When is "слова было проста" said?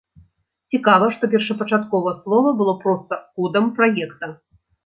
2.23-3.21